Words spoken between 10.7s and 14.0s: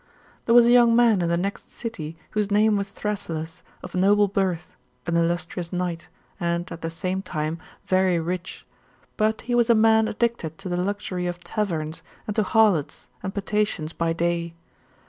luxury of taverns, and to harlots, and potations